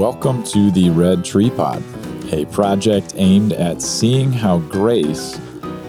[0.00, 1.82] Welcome to the Red Tree Pod,
[2.32, 5.38] a project aimed at seeing how grace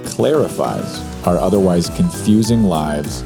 [0.04, 3.21] clarifies our otherwise confusing lives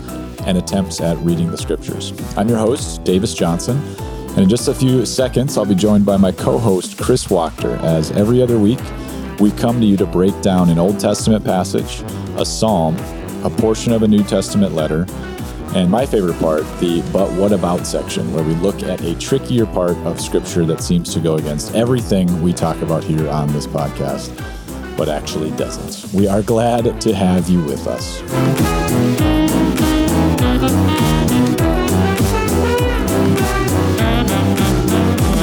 [0.46, 2.14] and attempts at reading the scriptures.
[2.38, 6.18] I'm your host, Davis Johnson, and in just a few seconds, I'll be joined by
[6.18, 8.80] my co host, Chris Wachter, as every other week,
[9.40, 12.04] we come to you to break down an Old Testament passage,
[12.38, 12.96] a psalm,
[13.44, 15.08] a portion of a New Testament letter,
[15.74, 19.66] and my favorite part, the but what about section, where we look at a trickier
[19.66, 23.66] part of Scripture that seems to go against everything we talk about here on this
[23.68, 24.36] podcast,
[24.98, 26.14] but actually doesn't.
[26.14, 28.22] We are glad to have you with us.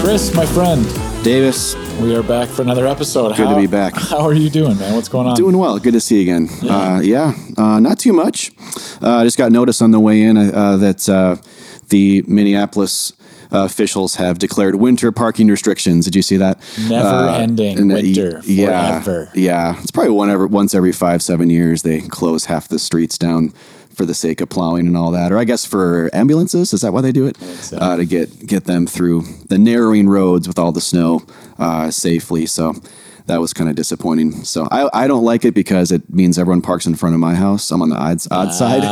[0.03, 0.85] Chris, my friend,
[1.23, 3.37] Davis, we are back for another episode.
[3.37, 3.95] Good to be back.
[3.97, 4.97] How are you doing, man?
[4.97, 5.37] What's going on?
[5.37, 5.79] doing well.
[5.79, 6.49] Good to see you again.
[6.61, 8.51] Yeah, uh, yeah uh, not too much.
[9.01, 11.37] Uh, I just got notice on the way in uh, that uh,
[11.91, 13.13] the Minneapolis
[13.53, 16.07] uh, officials have declared winter parking restrictions.
[16.07, 16.59] Did you see that?
[16.89, 19.31] Never ending winter yeah, forever.
[19.37, 23.17] Yeah, it's probably one every, once every five, seven years they close half the streets
[23.17, 23.53] down
[23.95, 26.73] for the sake of plowing and all that, or I guess for ambulances.
[26.73, 27.37] Is that why they do it?
[27.37, 27.79] So.
[27.79, 31.23] Uh, to get get them through the narrowing roads with all the snow
[31.59, 32.47] uh, safely.
[32.47, 32.75] So
[33.27, 34.45] that was kind of disappointing.
[34.45, 37.35] So I, I don't like it because it means everyone parks in front of my
[37.35, 37.71] house.
[37.71, 38.51] I'm on the odd, odd ah.
[38.51, 38.85] side,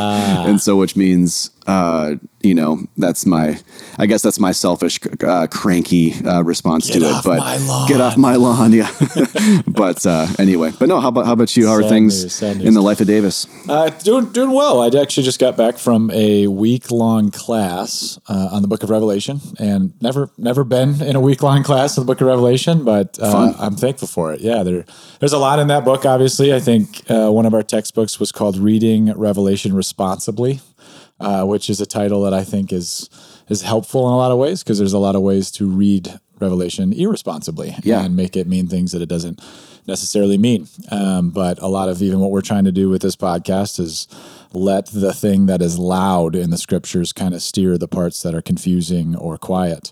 [0.47, 3.57] and so which means uh, you know, that's my,
[3.97, 7.23] I guess that's my selfish, uh, cranky uh, response get to it.
[7.23, 8.91] But get off my lawn, yeah.
[9.67, 11.67] but uh, anyway, but no, how about how about you?
[11.67, 13.47] How are things news, in the life of Davis?
[13.69, 14.81] Uh, doing doing well.
[14.81, 18.89] I actually just got back from a week long class uh, on the Book of
[18.89, 22.83] Revelation, and never never been in a week long class of the Book of Revelation,
[22.83, 24.41] but uh, I'm thankful for it.
[24.41, 24.83] Yeah, there
[25.19, 26.05] there's a lot in that book.
[26.05, 30.59] Obviously, I think one of our textbooks was called "Reading Revelation Responsibly."
[31.21, 33.09] Uh, which is a title that I think is
[33.49, 36.19] is helpful in a lot of ways because there's a lot of ways to read
[36.39, 38.03] Revelation irresponsibly yeah.
[38.03, 39.41] and make it mean things that it doesn't
[39.87, 40.67] necessarily mean.
[40.89, 44.07] Um, but a lot of even what we're trying to do with this podcast is
[44.53, 48.33] let the thing that is loud in the scriptures kind of steer the parts that
[48.33, 49.91] are confusing or quiet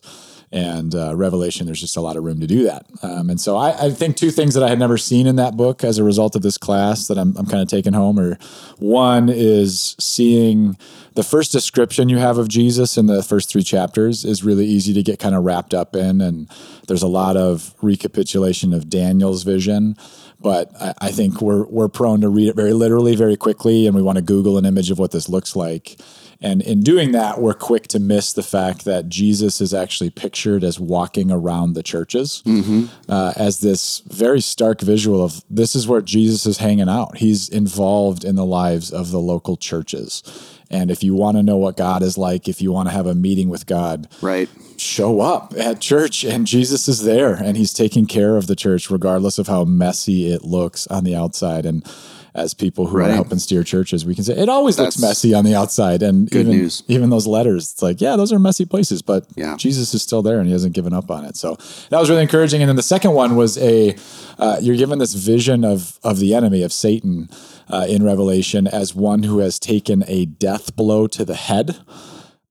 [0.51, 2.85] and uh, Revelation, there's just a lot of room to do that.
[3.03, 5.55] Um, and so I, I, think two things that I had never seen in that
[5.55, 8.37] book as a result of this class that I'm, I'm kind of taking home are
[8.79, 10.75] one is seeing
[11.13, 14.91] the first description you have of Jesus in the first three chapters is really easy
[14.93, 16.19] to get kind of wrapped up in.
[16.19, 16.49] And
[16.87, 19.95] there's a lot of recapitulation of Daniel's vision
[20.41, 23.93] but I, I, think we're we're prone to read it very literally, very quickly, and
[23.95, 25.99] we want to Google an image of what this looks like.
[26.41, 30.63] And in doing that, we're quick to miss the fact that Jesus is actually pictured
[30.63, 32.85] as walking around the churches mm-hmm.
[33.11, 37.17] uh, as this very stark visual of this is where Jesus is hanging out.
[37.17, 40.23] He's involved in the lives of the local churches.
[40.71, 43.07] And if you want to know what God is like, if you want to have
[43.07, 47.73] a meeting with God, right, show up at church and Jesus is there and he's
[47.73, 51.65] taking care of the church regardless of how messy it looks on the outside.
[51.65, 51.83] And
[52.39, 53.09] as people who right.
[53.09, 56.01] are helping steer churches, we can say it always That's looks messy on the outside.
[56.01, 56.83] And even, news.
[56.87, 59.57] even those letters, it's like, yeah, those are messy places, but yeah.
[59.57, 61.35] Jesus is still there and he hasn't given up on it.
[61.35, 61.57] So
[61.89, 62.61] that was really encouraging.
[62.61, 63.95] And then the second one was a,
[64.37, 67.29] uh, you're given this vision of, of the enemy, of Satan
[67.69, 71.77] uh, in Revelation as one who has taken a death blow to the head.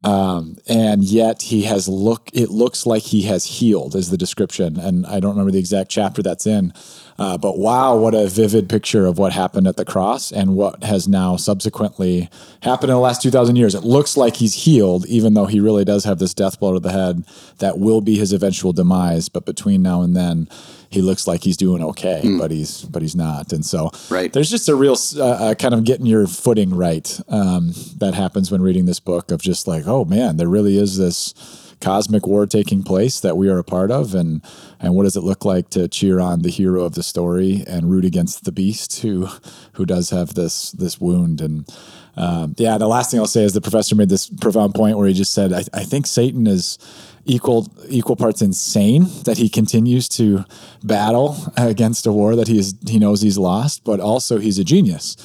[0.04, 2.30] Um, and yet he has look.
[2.32, 5.90] It looks like he has healed, is the description, and I don't remember the exact
[5.90, 6.72] chapter that's in.
[7.18, 10.84] Uh, but wow, what a vivid picture of what happened at the cross and what
[10.84, 12.30] has now subsequently
[12.62, 13.74] happened in the last 2,000 years.
[13.74, 16.80] It looks like he's healed, even though he really does have this death blow to
[16.80, 17.24] the head
[17.58, 19.28] that will be his eventual demise.
[19.28, 20.48] But between now and then,
[20.90, 22.38] he looks like he's doing okay, mm.
[22.38, 23.52] but he's but he's not.
[23.52, 24.32] And so right.
[24.32, 28.50] there's just a real uh, uh, kind of getting your footing right um, that happens
[28.50, 31.34] when reading this book of just like, oh man, there really is this
[31.80, 34.42] cosmic war taking place that we are a part of and
[34.80, 37.88] and what does it look like to cheer on the hero of the story and
[37.88, 39.28] root against the beast who
[39.74, 41.72] who does have this this wound and
[42.16, 45.06] um, yeah the last thing I'll say is the professor made this profound point where
[45.06, 46.78] he just said I, I think Satan is
[47.28, 50.44] equal equal parts insane that he continues to
[50.82, 54.64] battle against a war that he is he knows he's lost but also he's a
[54.64, 55.16] genius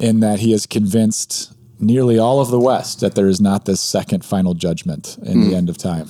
[0.00, 3.80] in that he has convinced nearly all of the West that there is not this
[3.80, 5.44] second final judgment in mm.
[5.44, 5.54] the hmm.
[5.54, 6.08] end of time.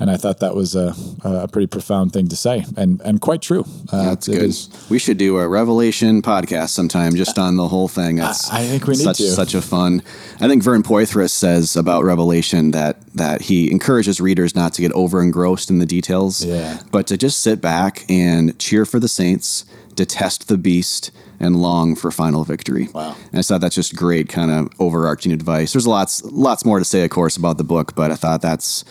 [0.00, 3.42] And I thought that was a, a pretty profound thing to say, and and quite
[3.42, 3.64] true.
[3.92, 4.42] Uh, That's good.
[4.42, 8.16] Is, we should do a Revelation podcast sometime, just on the whole thing.
[8.16, 9.30] That's I, I think we need such, to.
[9.30, 10.02] Such a fun.
[10.40, 14.92] I think Vern Poythress says about Revelation that that he encourages readers not to get
[14.92, 16.80] over engrossed in the details, yeah.
[16.92, 19.64] but to just sit back and cheer for the saints,
[19.96, 21.10] detest the beast,
[21.40, 22.88] and long for final victory.
[22.94, 23.16] Wow.
[23.32, 25.72] And I thought that's just great kind of overarching advice.
[25.72, 28.84] There's lots lots more to say, of course, about the book, but I thought that's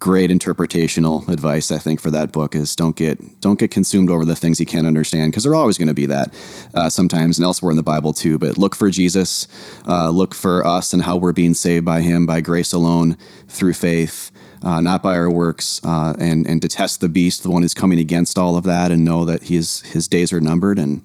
[0.00, 4.24] great interpretational advice I think for that book is don't get don't get consumed over
[4.24, 6.32] the things you can't understand because they're always going to be that
[6.74, 8.38] uh, sometimes and elsewhere in the Bible too.
[8.38, 9.46] But look for Jesus,
[9.86, 13.16] uh, look for us and how we're being saved by Him by grace alone
[13.46, 14.30] through faith.
[14.62, 17.98] Uh, not by our works, uh, and and detest the beast, the one who's coming
[17.98, 21.00] against all of that, and know that his his days are numbered, and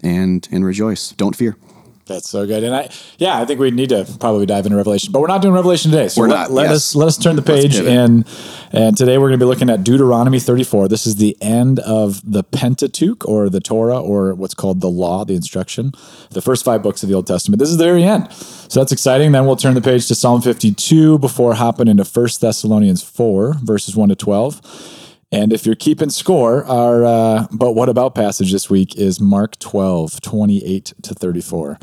[0.00, 1.10] and and rejoice.
[1.10, 1.56] Don't fear.
[2.06, 2.64] That's so good.
[2.64, 5.42] And I, yeah, I think we need to probably dive into Revelation, but we're not
[5.42, 6.08] doing Revelation today.
[6.08, 6.50] So we're let, not.
[6.50, 6.72] Let yes.
[6.72, 8.26] us let us turn the page and
[8.72, 10.88] and today we're going to be looking at Deuteronomy 34.
[10.88, 15.24] This is the end of the Pentateuch or the Torah or what's called the law,
[15.24, 15.92] the instruction,
[16.30, 17.60] the first five books of the Old Testament.
[17.60, 18.32] This is the very end.
[18.32, 19.32] So that's exciting.
[19.32, 23.96] Then we'll turn the page to Psalm 52 before hopping into 1 Thessalonians 4 verses
[23.96, 25.06] 1 to 12.
[25.32, 29.58] And if you're keeping score, our uh, but what about passage this week is Mark
[29.60, 31.78] 12, 28 to 34.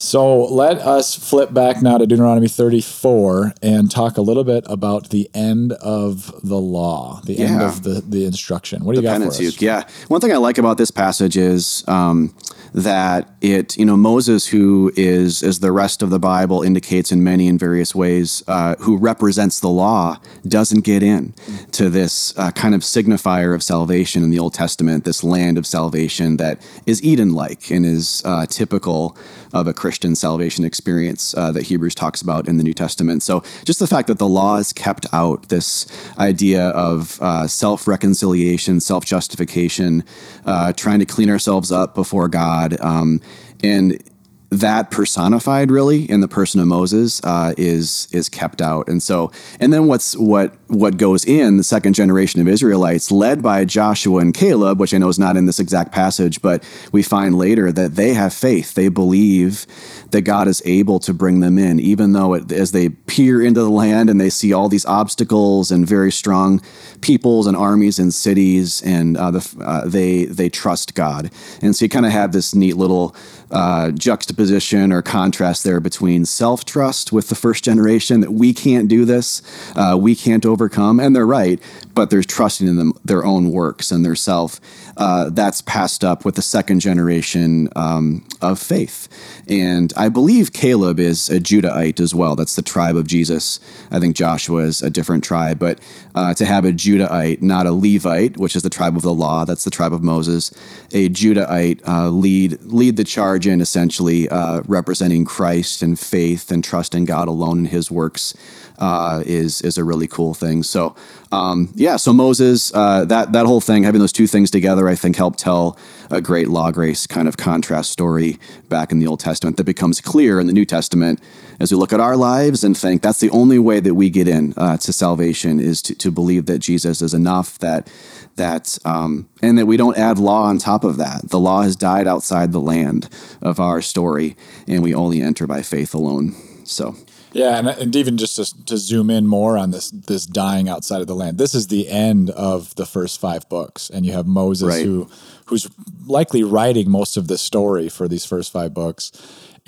[0.00, 5.10] So let us flip back now to Deuteronomy 34 and talk a little bit about
[5.10, 8.84] the end of the law, the end of the, the instruction.
[8.84, 9.60] What do you got for us?
[9.60, 9.88] Yeah.
[10.06, 12.32] One thing I like about this passage is um,
[12.72, 17.24] that it, you know, Moses, who is, as the rest of the Bible indicates in
[17.24, 21.34] many and various ways, uh, who represents the law, doesn't get in
[21.72, 25.66] to this uh, kind of signifier of salvation in the Old Testament, this land of
[25.66, 29.16] salvation that is Eden like and is uh, typical
[29.52, 33.22] of a Christian salvation experience uh, that Hebrews talks about in the New Testament.
[33.22, 35.86] So just the fact that the law has kept out, this
[36.18, 40.04] idea of uh, self reconciliation, self justification,
[40.44, 43.20] uh, trying to clean ourselves up before God, um,
[43.62, 44.02] and
[44.50, 49.30] that personified really in the person of Moses uh, is is kept out, and so
[49.60, 54.20] and then what's what what goes in the second generation of Israelites, led by Joshua
[54.20, 56.62] and Caleb, which I know is not in this exact passage, but
[56.92, 59.66] we find later that they have faith, they believe
[60.10, 63.60] that God is able to bring them in, even though it, as they peer into
[63.60, 66.62] the land and they see all these obstacles and very strong
[67.02, 71.30] peoples and armies and cities, and uh, the, uh, they they trust God,
[71.60, 73.14] and so you kind of have this neat little
[73.50, 73.90] uh,
[74.38, 79.04] juxtaposition or contrast there between self trust with the first generation that we can't do
[79.04, 79.42] this,
[79.74, 81.60] uh, we can't overcome, and they're right,
[81.94, 84.60] but they're trusting in them their own works and their self.
[84.98, 89.08] Uh, that's passed up with the second generation um, of faith,
[89.48, 92.34] and I believe Caleb is a Judahite as well.
[92.34, 93.60] That's the tribe of Jesus.
[93.92, 95.80] I think Joshua is a different tribe, but
[96.16, 99.44] uh, to have a Judahite, not a Levite, which is the tribe of the law,
[99.44, 100.50] that's the tribe of Moses,
[100.92, 106.64] a Judahite uh, lead lead the charge in essentially uh, representing Christ and faith and
[106.64, 108.34] trust in God alone and His works
[108.78, 110.62] uh, is is a really cool thing.
[110.62, 110.94] So
[111.30, 114.94] um, yeah, so Moses, uh, that that whole thing, having those two things together, I
[114.94, 115.76] think helped tell
[116.10, 118.38] a great law grace kind of contrast story
[118.68, 121.20] back in the Old Testament that becomes clear in the New Testament
[121.60, 124.28] as we look at our lives and think that's the only way that we get
[124.28, 127.90] in uh, to salvation is to, to believe that Jesus is enough that
[128.36, 131.28] that um, and that we don't add law on top of that.
[131.28, 133.08] The law has died outside the land
[133.42, 134.36] of our story,
[134.66, 136.34] and we only enter by faith alone.
[136.64, 136.96] So
[137.32, 141.00] Yeah, and, and even just to, to zoom in more on this this dying outside
[141.00, 141.38] of the land.
[141.38, 144.84] This is the end of the first five books, and you have Moses Right.
[144.84, 145.08] who
[145.46, 145.68] who's
[146.06, 149.12] likely writing most of the story for these first five books,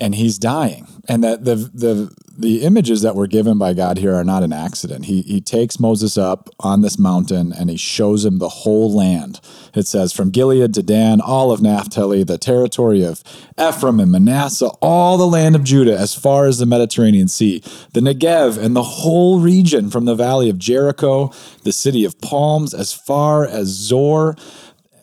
[0.01, 0.87] and he's dying.
[1.07, 4.51] And that the the the images that were given by God here are not an
[4.51, 5.05] accident.
[5.05, 9.39] He he takes Moses up on this mountain and he shows him the whole land.
[9.75, 13.23] It says from Gilead to Dan, all of Naphtali, the territory of
[13.59, 17.61] Ephraim and Manasseh, all the land of Judah as far as the Mediterranean Sea,
[17.93, 21.31] the Negev and the whole region from the valley of Jericho,
[21.63, 24.35] the city of palms as far as Zoar.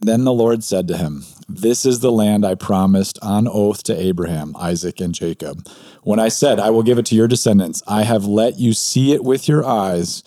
[0.00, 3.98] Then the Lord said to him, This is the land I promised on oath to
[3.98, 5.66] Abraham, Isaac, and Jacob.
[6.02, 9.12] When I said, I will give it to your descendants, I have let you see
[9.12, 10.22] it with your eyes,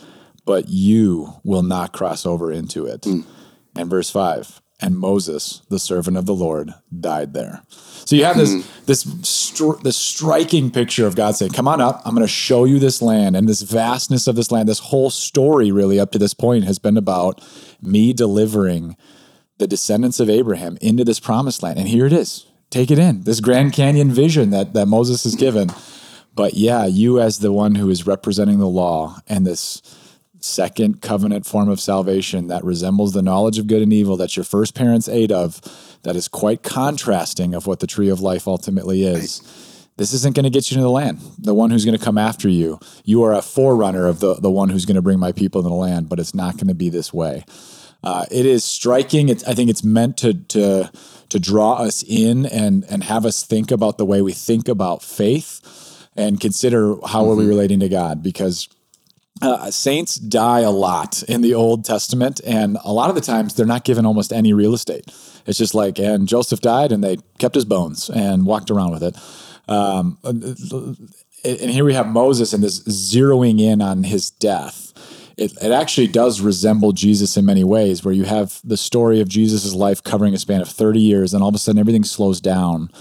[0.45, 3.05] but you will not cross over into it.
[3.05, 3.21] Hmm.
[3.75, 7.61] And verse 5 And Moses, the servant of the Lord, died there.
[7.69, 8.61] So you have this hmm.
[8.87, 12.01] this str- this striking picture of God saying, "Come on up.
[12.03, 14.67] I'm going to show you this land and this vastness of this land.
[14.67, 17.41] This whole story, really, up to this point, has been about
[17.79, 18.97] me delivering
[19.61, 21.77] the descendants of Abraham into this promised land.
[21.77, 22.47] And here it is.
[22.71, 23.23] Take it in.
[23.23, 25.69] This Grand Canyon vision that, that Moses has given.
[26.33, 29.83] But yeah, you as the one who is representing the law and this
[30.39, 34.43] second covenant form of salvation that resembles the knowledge of good and evil that your
[34.43, 35.61] first parents ate of,
[36.01, 39.41] that is quite contrasting of what the tree of life ultimately is.
[39.97, 41.19] This isn't going to get you into the land.
[41.37, 44.49] The one who's going to come after you, you are a forerunner of the, the
[44.49, 46.73] one who's going to bring my people into the land, but it's not going to
[46.73, 47.45] be this way.
[48.03, 49.29] Uh, it is striking.
[49.29, 50.91] It's, I think it's meant to to
[51.29, 55.03] to draw us in and and have us think about the way we think about
[55.03, 58.67] faith and consider how are we relating to God because
[59.41, 63.55] uh, saints die a lot in the Old Testament, and a lot of the times
[63.55, 65.05] they're not given almost any real estate.
[65.47, 69.03] It's just like, and Joseph died, and they kept his bones and walked around with
[69.03, 69.17] it.
[69.67, 74.90] Um, and here we have Moses and this zeroing in on his death.
[75.41, 79.27] It, it actually does resemble Jesus in many ways, where you have the story of
[79.27, 82.39] Jesus' life covering a span of 30 years, and all of a sudden everything slows
[82.39, 82.91] down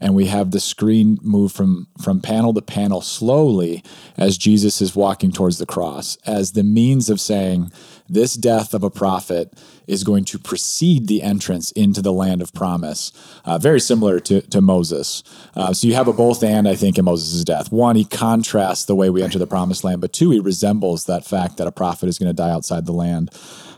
[0.00, 3.84] and we have the screen move from from panel to panel slowly
[4.16, 7.70] as Jesus is walking towards the cross as the means of saying
[8.08, 9.52] this death of a prophet
[9.86, 13.12] is going to precede the entrance into the land of promise
[13.44, 15.22] uh, very similar to, to moses.
[15.54, 17.70] Uh, so you have a both and i think in moses' death.
[17.70, 21.24] One he contrasts the way we enter the promised land but two he resembles that
[21.24, 23.30] fact that a prophet is going to die outside the land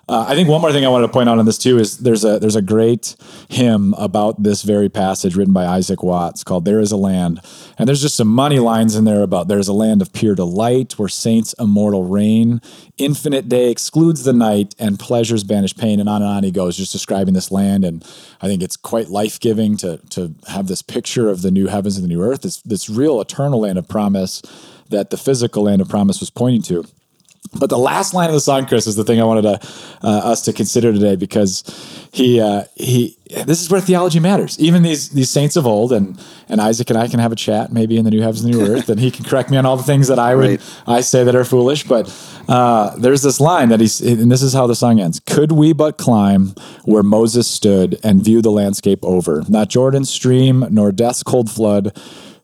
[0.09, 1.99] uh, I think one more thing I wanted to point out on this too is
[1.99, 3.15] there's a there's a great
[3.49, 7.41] hymn about this very passage written by Isaac Watts called "There Is a Land,"
[7.79, 10.99] and there's just some money lines in there about there's a land of pure delight
[10.99, 12.61] where saints immortal reign,
[12.99, 16.77] infinite day excludes the night, and pleasures banish pain, and on and on he goes,
[16.77, 18.05] just describing this land, and
[18.41, 21.97] I think it's quite life giving to to have this picture of the new heavens
[21.97, 24.43] and the new earth, this this real eternal land of promise
[24.91, 26.85] that the physical land of promise was pointing to.
[27.59, 29.69] But the last line of the song, Chris, is the thing I wanted to,
[30.03, 31.63] uh, us to consider today because
[32.11, 34.59] he uh, he this is where theology matters.
[34.59, 36.19] Even these these saints of old, and
[36.49, 38.67] and Isaac and I can have a chat maybe in the new heavens and new
[38.67, 40.79] earth, and he can correct me on all the things that I would right.
[40.87, 41.85] I say that are foolish.
[41.85, 42.11] But
[42.49, 45.75] uh, there's this line that he's, and this is how the song ends: "Could we
[45.75, 46.55] but climb
[46.85, 51.95] where Moses stood and view the landscape over, not Jordan's stream nor death's cold flood."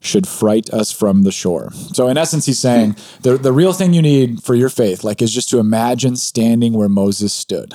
[0.01, 1.73] Should fright us from the shore.
[1.93, 5.21] So in essence, he's saying the, the real thing you need for your faith, like,
[5.21, 7.75] is just to imagine standing where Moses stood.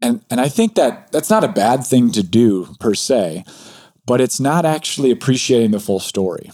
[0.00, 3.44] And, and I think that that's not a bad thing to do per se,
[4.06, 6.50] but it's not actually appreciating the full story.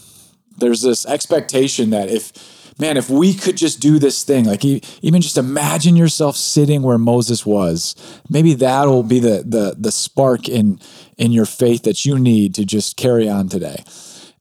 [0.57, 2.31] There's this expectation that if,
[2.79, 6.97] man, if we could just do this thing, like even just imagine yourself sitting where
[6.97, 7.95] Moses was,
[8.29, 10.79] maybe that'll be the the the spark in
[11.17, 13.83] in your faith that you need to just carry on today.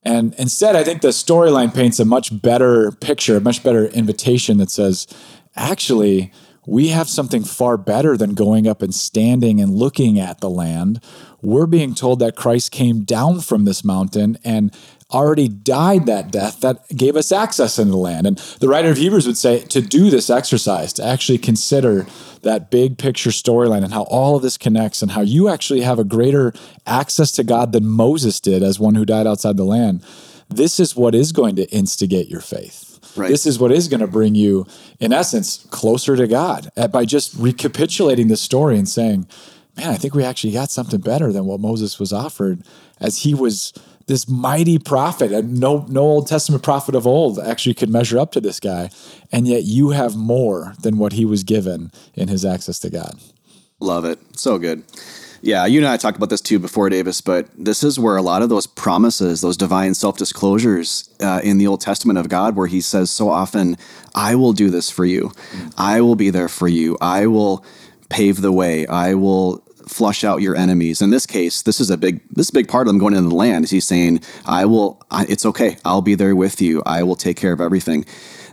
[0.03, 4.57] And instead, I think the storyline paints a much better picture, a much better invitation
[4.59, 5.07] that says,
[5.57, 6.33] actually,
[6.67, 11.03] we have something far better than going up and standing and looking at the land.
[11.43, 14.75] We're being told that Christ came down from this mountain and
[15.13, 18.27] already died that death that gave us access into the land.
[18.27, 22.07] And the writer of Hebrews would say to do this exercise, to actually consider
[22.43, 25.99] that big picture storyline and how all of this connects and how you actually have
[25.99, 26.53] a greater
[26.87, 30.03] access to God than Moses did as one who died outside the land.
[30.49, 32.87] This is what is going to instigate your faith.
[33.17, 33.29] Right.
[33.29, 34.67] This is what is going to bring you,
[35.01, 39.27] in essence, closer to God by just recapitulating the story and saying,
[39.77, 42.63] man, I think we actually got something better than what Moses was offered
[43.01, 43.73] as he was
[44.11, 45.45] this mighty prophet.
[45.45, 48.91] No, no Old Testament prophet of old actually could measure up to this guy.
[49.31, 53.19] And yet you have more than what he was given in his access to God.
[53.79, 54.19] Love it.
[54.37, 54.83] So good.
[55.43, 58.23] Yeah, you and I talked about this too before, Davis, but this is where a
[58.23, 62.57] lot of those promises, those divine self disclosures uh, in the Old Testament of God,
[62.57, 63.79] where he says so often,
[64.15, 65.33] I will do this for you.
[65.79, 66.99] I will be there for you.
[67.01, 67.65] I will
[68.11, 68.87] pave the way.
[68.87, 71.03] I will flush out your enemies.
[71.03, 73.15] In this case, this is a big this is a big part of them going
[73.15, 73.65] into the land.
[73.65, 75.03] Is he's saying, "I will.
[75.11, 75.77] I, it's okay.
[75.85, 76.83] I'll be there with you.
[76.87, 78.05] I will take care of everything."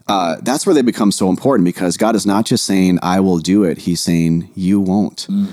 [0.07, 3.39] Uh, that's where they become so important because God is not just saying, "I will
[3.39, 5.47] do it." He's saying, "You won't." Mm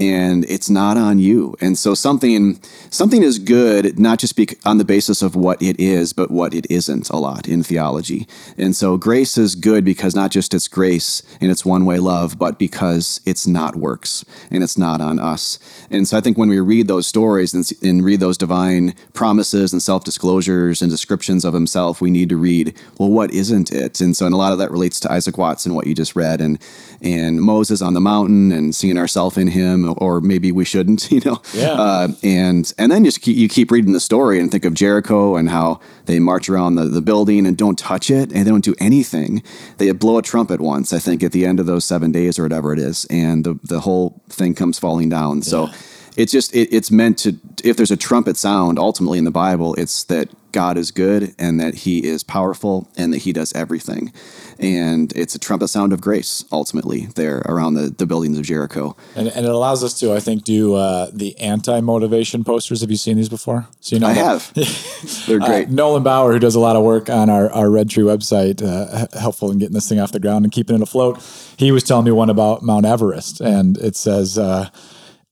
[0.00, 1.54] and it's not on you.
[1.60, 2.60] And so something
[2.90, 6.52] something is good not just be on the basis of what it is, but what
[6.52, 8.26] it isn't a lot in theology.
[8.58, 12.38] And so grace is good because not just it's grace and it's one way love,
[12.38, 15.60] but because it's not works and it's not on us.
[15.90, 19.72] And so I think when we read those stories and, and read those divine promises
[19.72, 24.00] and self disclosures and descriptions of Himself, we need to read well, what isn't it?
[24.00, 26.16] And so and a lot of that relates to Isaac Watts and what you just
[26.16, 26.58] read and
[27.00, 31.20] and Moses on the mountain and seeing ourselves in him or maybe we shouldn't, you
[31.24, 31.40] know.
[31.52, 31.72] Yeah.
[31.72, 35.36] Uh, and and then just keep, you keep reading the story and think of Jericho
[35.36, 38.64] and how they march around the, the building and don't touch it and they don't
[38.64, 39.42] do anything.
[39.78, 42.42] They blow a trumpet once, I think, at the end of those seven days or
[42.42, 45.42] whatever it is, and the the whole thing comes falling down.
[45.42, 45.68] So.
[46.16, 47.36] It's just it, it's meant to.
[47.62, 51.58] If there's a trumpet sound, ultimately in the Bible, it's that God is good and
[51.60, 54.12] that He is powerful and that He does everything
[54.58, 58.96] and it's a trumpet sound of grace ultimately there around the, the buildings of Jericho.
[59.16, 62.80] And, and it allows us to, I think, do uh, the anti motivation posters.
[62.80, 63.66] Have you seen these before?
[63.80, 64.52] So you know, I have.
[65.26, 65.68] They're uh, great.
[65.68, 68.62] Uh, Nolan Bauer, who does a lot of work on our, our Red Tree website,
[68.62, 71.22] uh, helpful in getting this thing off the ground and keeping it afloat.
[71.56, 74.70] He was telling me one about Mount Everest, and it says, uh,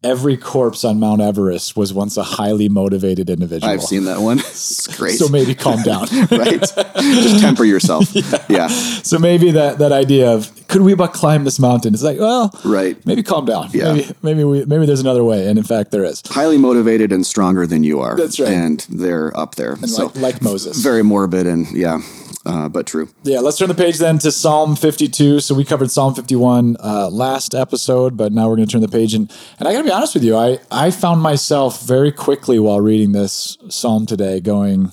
[0.04, 3.72] every corpse on Mount Everest was once a highly motivated individual.
[3.72, 4.40] I've seen that one.
[4.52, 5.12] It's great.
[5.18, 6.02] So maybe calm down.
[6.30, 6.60] right?
[6.60, 8.08] Just temper yourself.
[8.22, 8.44] Yeah.
[8.48, 8.68] yeah.
[8.68, 11.94] So maybe that that idea of could we but climb this mountain?
[11.94, 13.04] It's like, well, right.
[13.06, 13.70] Maybe calm down.
[13.72, 13.92] Yeah.
[13.92, 16.22] Maybe maybe we maybe there's another way, and in fact there is.
[16.26, 18.16] Highly motivated and stronger than you are.
[18.16, 18.50] That's right.
[18.50, 19.74] And they're up there.
[19.74, 20.78] And so like, like Moses.
[20.78, 22.00] very morbid and yeah,
[22.44, 23.08] uh, but true.
[23.22, 25.40] Yeah, let's turn the page then to Psalm 52.
[25.40, 28.88] So we covered Psalm 51 uh, last episode, but now we're going to turn the
[28.88, 29.14] page.
[29.14, 32.58] And, and I got to be honest with you, I, I found myself very quickly
[32.58, 34.92] while reading this Psalm today going,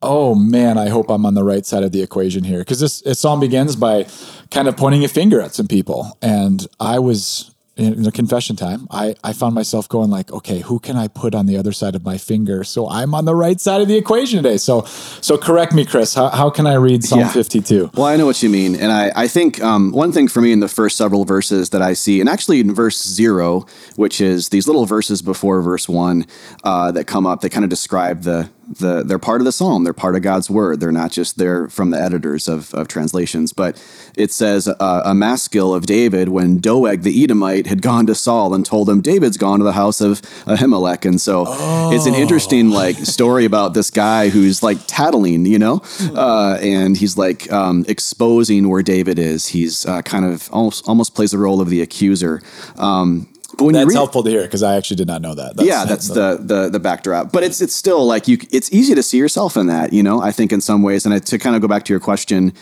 [0.00, 2.60] oh man, I hope I'm on the right side of the equation here.
[2.60, 4.06] Because this, this Psalm begins by
[4.50, 6.16] kind of pointing a finger at some people.
[6.22, 10.78] And I was in the confession time, I, I found myself going like, okay, who
[10.78, 13.60] can I put on the other side of my finger so I'm on the right
[13.60, 14.56] side of the equation today?
[14.56, 14.84] So,
[15.20, 16.14] so correct me, Chris.
[16.14, 17.28] How, how can I read Psalm Yeah.
[17.28, 17.90] 52?
[17.94, 18.76] Well, I know what you mean.
[18.76, 21.82] And I, I think um, one thing for me in the first several verses that
[21.82, 23.66] I see, and actually in verse zero,
[23.96, 26.26] which is these little verses before verse one
[26.64, 29.84] uh, that come up, they kind of describe the, the, they're part of the psalm.
[29.84, 30.80] They're part of God's word.
[30.80, 33.52] They're not just there from the editors of, of translations.
[33.52, 33.82] But
[34.16, 38.54] it says uh, a maskil of David when Doeg the Edomite had gone to Saul
[38.54, 41.04] and told him, David's gone to the house of Ahimelech.
[41.04, 41.44] And so
[41.92, 45.82] it's an interesting like story about this guy who's like tattling, you know,
[46.14, 49.48] uh, and he's like um, exposing where David is.
[49.48, 52.42] He's uh, kind of almost almost plays the role of the accuser.
[52.76, 55.54] Um, but when That's helpful to hear because I actually did not know that.
[55.58, 57.32] yeah, that's the, the the backdrop.
[57.32, 58.38] But it's it's still like you.
[58.50, 60.20] It's easy to see yourself in that, you know.
[60.20, 62.52] I think in some ways, and I, to kind of go back to your question,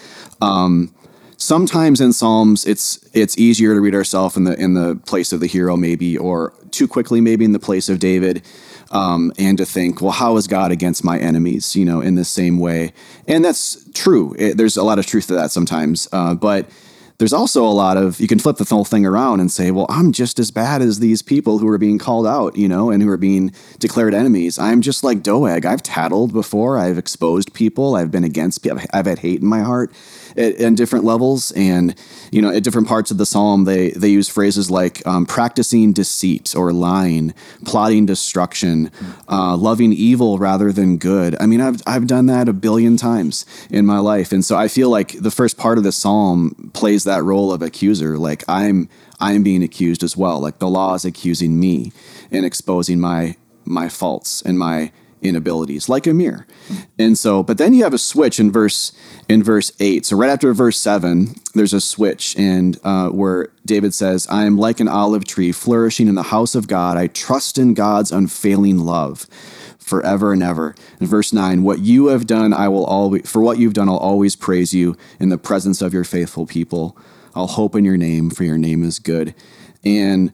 [0.41, 0.95] um,
[1.37, 5.41] sometimes in Psalms, it's it's easier to read ourselves in the in the place of
[5.41, 8.43] the hero, maybe, or too quickly, maybe in the place of David,
[8.91, 11.75] um, and to think, well, how is God against my enemies?
[11.75, 12.93] You know, in the same way,
[13.27, 14.35] and that's true.
[14.39, 16.69] It, there's a lot of truth to that sometimes, uh, but
[17.19, 19.87] there's also a lot of you can flip the whole thing around and say, well,
[19.89, 23.03] I'm just as bad as these people who are being called out, you know, and
[23.03, 24.59] who are being declared enemies.
[24.59, 25.65] I'm just like Doeg.
[25.65, 26.79] I've tattled before.
[26.79, 27.95] I've exposed people.
[27.95, 28.81] I've been against people.
[28.93, 29.93] I've had hate in my heart
[30.37, 31.95] at, at different levels, and
[32.31, 35.93] you know, at different parts of the psalm, they they use phrases like um, practicing
[35.93, 38.91] deceit or lying, plotting destruction,
[39.29, 41.37] uh, loving evil rather than good.
[41.41, 44.69] I mean, I've I've done that a billion times in my life, and so I
[44.69, 48.19] feel like the first part of the psalm plays that role of accuser.
[48.19, 48.89] Like I'm
[49.21, 50.41] I'm being accused as well.
[50.41, 51.93] Like the law is accusing me
[52.31, 54.93] and exposing my my faults and my
[55.25, 56.47] inabilities like a mirror.
[56.99, 58.93] And so but then you have a switch in verse
[59.29, 63.95] in verse 8 so right after verse 7 there's a switch and uh, where david
[63.95, 66.97] says i am like an olive tree flourishing in the house of god.
[66.97, 69.27] I trust in god's unfailing love
[69.79, 70.75] forever and ever.
[71.01, 73.97] In verse 9 what you have done i will always for what you've done i'll
[73.97, 76.97] always praise you in the presence of your faithful people.
[77.35, 79.35] I'll hope in your name for your name is good.
[79.85, 80.33] And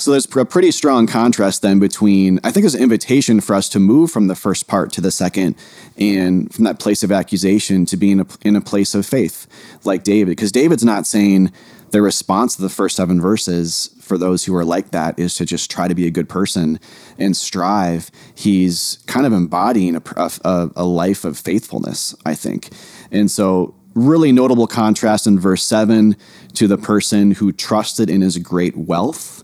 [0.00, 3.68] so there's a pretty strong contrast then between, I think there's an invitation for us
[3.70, 5.56] to move from the first part to the second
[5.98, 9.46] and from that place of accusation to being in a, place of faith
[9.84, 10.30] like David.
[10.30, 11.52] Because David's not saying
[11.90, 15.44] the response to the first seven verses for those who are like that is to
[15.44, 16.80] just try to be a good person
[17.18, 18.10] and strive.
[18.34, 22.70] He's kind of embodying a, a, a life of faithfulness, I think.
[23.10, 26.16] And so really notable contrast in verse 7
[26.54, 29.42] to the person who trusted in his great wealth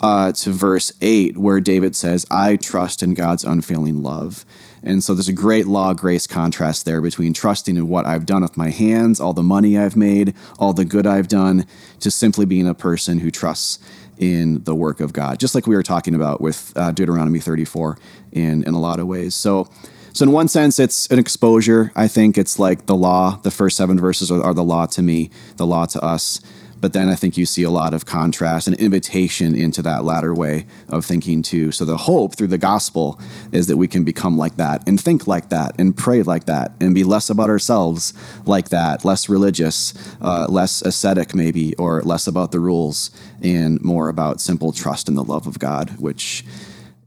[0.00, 4.44] uh, to verse 8, where David says, I trust in God's unfailing love.
[4.82, 8.42] And so there's a great law grace contrast there between trusting in what I've done
[8.42, 11.66] with my hands, all the money I've made, all the good I've done,
[12.00, 13.80] to simply being a person who trusts
[14.18, 17.98] in the work of God, just like we were talking about with uh, Deuteronomy 34
[18.32, 19.34] in, in a lot of ways.
[19.34, 19.68] So,
[20.12, 21.92] so in one sense, it's an exposure.
[21.94, 23.38] I think it's like the law.
[23.42, 26.40] The first seven verses are, are the law to me, the law to us.
[26.80, 30.34] But then I think you see a lot of contrast and invitation into that latter
[30.34, 31.72] way of thinking too.
[31.72, 33.20] So the hope through the gospel
[33.52, 36.72] is that we can become like that and think like that and pray like that
[36.80, 38.14] and be less about ourselves
[38.46, 43.10] like that, less religious, uh, less ascetic maybe, or less about the rules
[43.42, 46.44] and more about simple trust in the love of God, which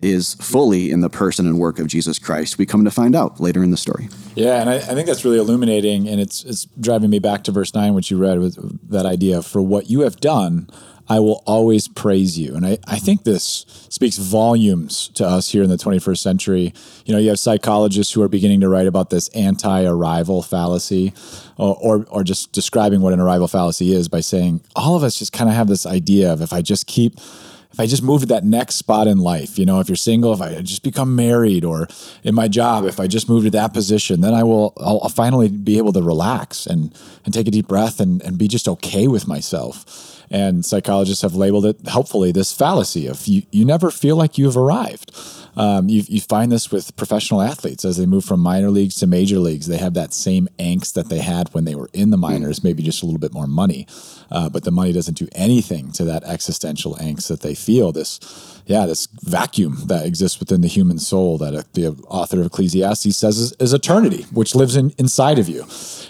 [0.01, 2.57] is fully in the person and work of Jesus Christ.
[2.57, 4.09] We come to find out later in the story.
[4.35, 7.51] Yeah, and I, I think that's really illuminating, and it's it's driving me back to
[7.51, 10.67] verse nine, which you read with that idea for what you have done.
[11.09, 12.55] I will always praise you.
[12.55, 16.73] And I, I think this speaks volumes to us here in the 21st century.
[17.05, 21.13] You know, you have psychologists who are beginning to write about this anti arrival fallacy
[21.57, 25.19] or, or, or just describing what an arrival fallacy is by saying all of us
[25.19, 27.19] just kind of have this idea of if I just keep
[27.71, 30.33] if I just move to that next spot in life, you know, if you're single,
[30.33, 31.87] if I just become married or
[32.23, 35.09] in my job, if I just move to that position, then I will, I'll, I'll
[35.09, 38.67] finally be able to relax and, and take a deep breath and, and be just
[38.67, 40.20] okay with myself.
[40.31, 44.57] And psychologists have labeled it helpfully this fallacy of you, you never feel like you've
[44.57, 45.11] arrived.
[45.57, 49.07] Um, you, you find this with professional athletes as they move from minor leagues to
[49.07, 49.67] major leagues.
[49.67, 52.81] They have that same angst that they had when they were in the minors, maybe
[52.81, 53.85] just a little bit more money.
[54.31, 57.91] Uh, but the money doesn't do anything to that existential angst that they feel.
[57.91, 62.45] This, yeah, this vacuum that exists within the human soul that uh, the author of
[62.45, 65.65] Ecclesiastes says is, is eternity, which lives in, inside of you.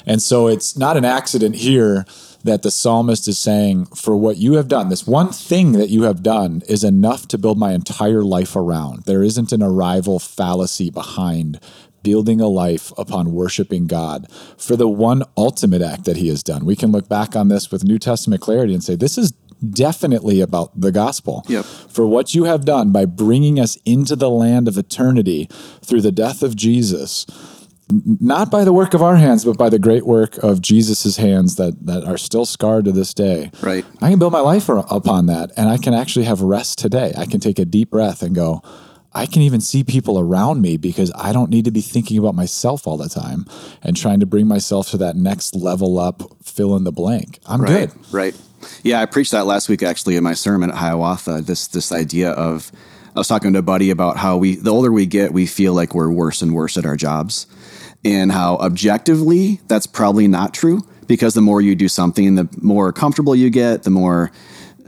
[0.05, 2.05] And so it's not an accident here
[2.43, 6.03] that the psalmist is saying, For what you have done, this one thing that you
[6.03, 9.03] have done is enough to build my entire life around.
[9.03, 11.59] There isn't an arrival fallacy behind
[12.03, 14.27] building a life upon worshiping God
[14.57, 16.65] for the one ultimate act that he has done.
[16.65, 19.31] We can look back on this with New Testament clarity and say, This is
[19.69, 21.43] definitely about the gospel.
[21.47, 21.65] Yep.
[21.65, 25.47] For what you have done by bringing us into the land of eternity
[25.83, 27.25] through the death of Jesus
[27.91, 31.55] not by the work of our hands, but by the great work of Jesus's hands
[31.55, 33.51] that that are still scarred to this day.
[33.61, 33.85] Right.
[34.01, 37.13] I can build my life upon that, and I can actually have rest today.
[37.17, 38.61] I can take a deep breath and go.
[39.13, 42.33] I can even see people around me because I don't need to be thinking about
[42.33, 43.45] myself all the time
[43.83, 47.39] and trying to bring myself to that next level up, fill in the blank.
[47.45, 48.13] I'm right, good.
[48.13, 48.41] Right.
[48.83, 51.41] Yeah, I preached that last week actually in my sermon at Hiawatha.
[51.41, 52.71] This this idea of
[53.13, 55.73] I was talking to a buddy about how we the older we get, we feel
[55.73, 57.45] like we're worse and worse at our jobs
[58.05, 62.93] and how objectively that's probably not true because the more you do something, the more
[62.93, 64.31] comfortable you get, the more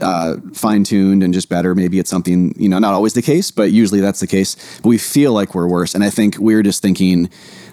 [0.00, 1.74] uh, fine tuned and just better.
[1.74, 4.80] Maybe it's something, you know, not always the case, but usually that's the case.
[4.82, 5.94] But we feel like we're worse.
[5.94, 7.28] And I think we're just thinking,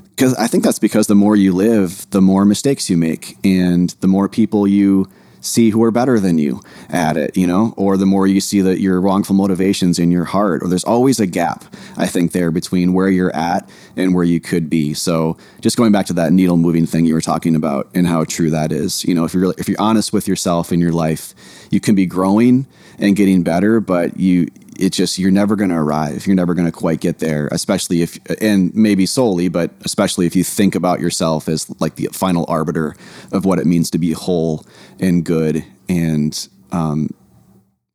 [0.09, 3.89] because I think that's because the more you live, the more mistakes you make and
[4.01, 5.09] the more people you
[5.41, 8.61] see who are better than you at it, you know, or the more you see
[8.61, 11.65] that your wrongful motivations in your heart, or there's always a gap,
[11.97, 14.93] I think, there between where you're at and where you could be.
[14.93, 18.23] So just going back to that needle moving thing you were talking about and how
[18.23, 21.33] true that is, you know, if you're if you're honest with yourself in your life,
[21.71, 22.67] you can be growing
[22.99, 24.47] and getting better, but you
[24.81, 28.01] it just you're never going to arrive you're never going to quite get there especially
[28.01, 32.45] if and maybe solely but especially if you think about yourself as like the final
[32.47, 32.95] arbiter
[33.31, 34.65] of what it means to be whole
[35.01, 37.09] and good and um,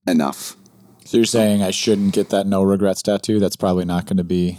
[0.07, 0.57] enough
[1.05, 4.25] so you're saying i shouldn't get that no regrets tattoo that's probably not going to
[4.25, 4.59] be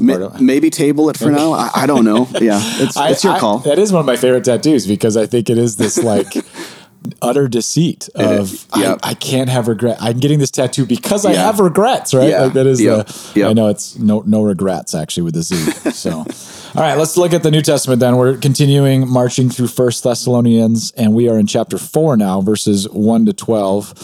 [0.00, 1.52] maybe table it for now.
[1.52, 2.28] I, I, don't know.
[2.40, 3.60] Yeah, it's, it's your call.
[3.60, 6.26] I, that is one of my favorite tattoos because I think it is this like
[7.22, 9.00] utter deceit of yep.
[9.02, 9.98] I, I, can't have regret.
[10.00, 12.30] I'm getting this tattoo because I have regrets, right?
[12.30, 12.42] Yeah.
[12.42, 13.06] Like that is yep.
[13.06, 13.50] the yep.
[13.50, 15.56] I know it's no no regrets actually with the Z.
[15.92, 16.10] so
[16.74, 18.16] all right, let's look at the New Testament then.
[18.16, 23.26] We're continuing marching through First Thessalonians, and we are in chapter four now, verses one
[23.26, 23.94] to twelve.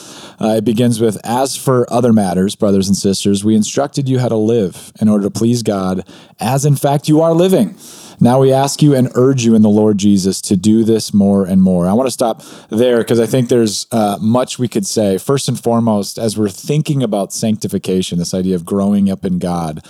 [0.40, 4.28] Uh, it begins with, "As for other matters, brothers and sisters, we instructed you how
[4.28, 6.08] to live in order to please God,
[6.40, 7.76] as in fact you are living."
[8.20, 11.44] Now we ask you and urge you in the Lord Jesus to do this more
[11.44, 11.86] and more.
[11.86, 15.18] I want to stop there because I think there's uh, much we could say.
[15.18, 19.84] First and foremost, as we're thinking about sanctification, this idea of growing up in God,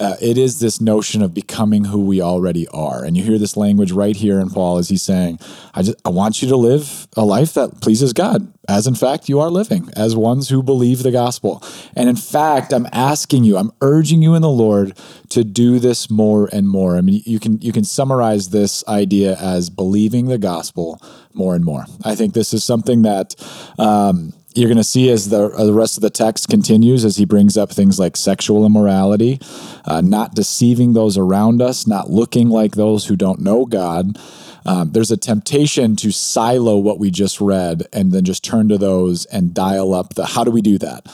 [0.00, 3.04] uh, it is this notion of becoming who we already are.
[3.04, 5.38] And you hear this language right here in Paul as he's saying,
[5.74, 9.28] I just I want you to live a life that pleases God, as in fact
[9.28, 11.62] you are living, as ones who believe the gospel.
[11.94, 14.96] And in fact, I'm asking you, I'm urging you in the Lord
[15.28, 16.96] to do this more and more.
[16.96, 20.98] I mean, you can you can summarize this idea as believing the gospel
[21.34, 21.84] more and more.
[22.04, 23.34] I think this is something that
[23.78, 27.16] um, you're going to see as the, uh, the rest of the text continues as
[27.16, 29.38] he brings up things like sexual immorality,
[29.84, 34.18] uh, not deceiving those around us, not looking like those who don't know God.
[34.66, 38.78] Um, there's a temptation to silo what we just read and then just turn to
[38.78, 41.06] those and dial up the how do we do that?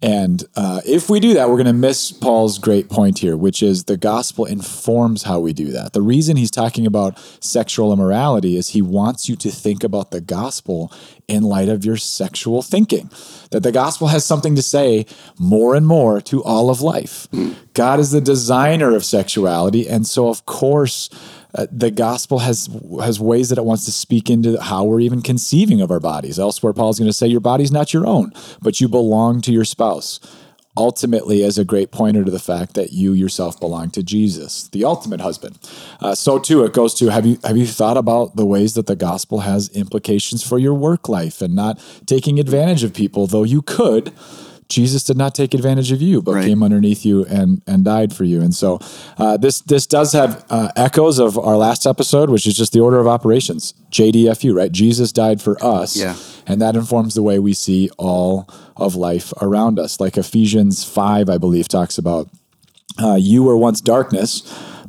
[0.00, 3.64] And uh, if we do that, we're going to miss Paul's great point here, which
[3.64, 5.92] is the gospel informs how we do that.
[5.92, 10.20] The reason he's talking about sexual immorality is he wants you to think about the
[10.20, 10.92] gospel
[11.26, 13.10] in light of your sexual thinking.
[13.50, 15.04] That the gospel has something to say
[15.36, 17.26] more and more to all of life.
[17.32, 17.56] Mm.
[17.72, 19.88] God is the designer of sexuality.
[19.88, 21.10] And so, of course,
[21.54, 22.68] uh, the gospel has
[23.02, 26.38] has ways that it wants to speak into how we're even conceiving of our bodies.
[26.38, 29.64] Elsewhere, Paul's going to say your body's not your own, but you belong to your
[29.64, 30.20] spouse.
[30.76, 34.84] Ultimately, as a great pointer to the fact that you yourself belong to Jesus, the
[34.84, 35.58] ultimate husband.
[36.00, 38.86] Uh, so too, it goes to have you have you thought about the ways that
[38.86, 43.42] the gospel has implications for your work life and not taking advantage of people, though
[43.42, 44.12] you could
[44.68, 46.46] Jesus did not take advantage of you, but right.
[46.46, 48.40] came underneath you and and died for you.
[48.40, 48.80] And so
[49.16, 52.80] uh, this this does have uh, echoes of our last episode, which is just the
[52.80, 53.74] order of operations.
[53.90, 54.70] JDFU, right?
[54.70, 56.16] Jesus died for us, yeah.
[56.46, 60.00] and that informs the way we see all of life around us.
[60.00, 62.28] Like Ephesians five, I believe, talks about
[63.02, 64.42] uh, you were once darkness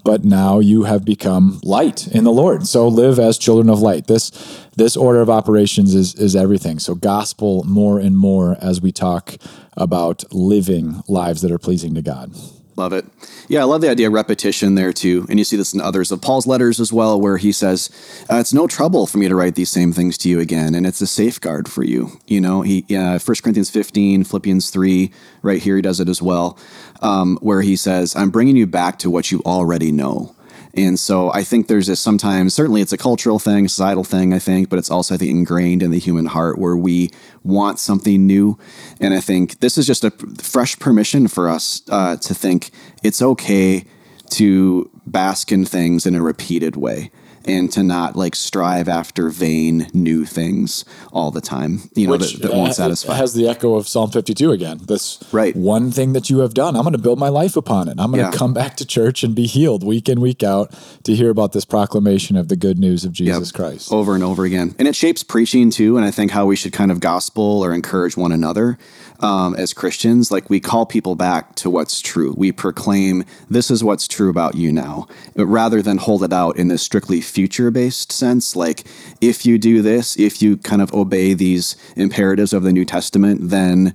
[0.03, 2.67] but now you have become light in the Lord.
[2.67, 4.07] So live as children of light.
[4.07, 4.31] This
[4.75, 6.79] this order of operations is is everything.
[6.79, 9.35] So gospel more and more as we talk
[9.75, 12.33] about living lives that are pleasing to God.
[12.79, 13.05] Love it.
[13.49, 15.25] Yeah, I love the idea of repetition there too.
[15.29, 17.89] And you see this in others of Paul's letters as well, where he says,
[18.31, 20.73] uh, It's no trouble for me to write these same things to you again.
[20.73, 22.21] And it's a safeguard for you.
[22.25, 25.11] You know, he, uh, 1 Corinthians 15, Philippians 3,
[25.41, 26.57] right here, he does it as well,
[27.01, 30.33] um, where he says, I'm bringing you back to what you already know.
[30.75, 34.39] And so I think there's this sometimes, certainly it's a cultural thing, societal thing, I
[34.39, 37.09] think, but it's also, I think, ingrained in the human heart where we
[37.43, 38.57] want something new.
[38.99, 42.69] And I think this is just a fresh permission for us uh, to think
[43.03, 43.85] it's okay
[44.31, 47.09] to bask in things in a repeated way
[47.45, 52.33] and to not like strive after vain new things all the time, you know, Which,
[52.33, 53.15] that, that won't satisfy.
[53.15, 54.79] Has the echo of Psalm 52 again.
[54.83, 55.55] This right.
[55.55, 57.99] one thing that you have done, I'm going to build my life upon it.
[57.99, 58.37] I'm going to yeah.
[58.37, 60.73] come back to church and be healed week in, week out
[61.03, 63.55] to hear about this proclamation of the good news of Jesus yep.
[63.55, 63.91] Christ.
[63.91, 64.75] Over and over again.
[64.79, 65.97] And it shapes preaching too.
[65.97, 68.77] And I think how we should kind of gospel or encourage one another
[69.21, 72.33] um, as Christians, like we call people back to what's true.
[72.37, 76.67] We proclaim this is what's true about you now, rather than hold it out in
[76.67, 78.55] this strictly future based sense.
[78.55, 78.83] Like,
[79.21, 83.49] if you do this, if you kind of obey these imperatives of the New Testament,
[83.49, 83.93] then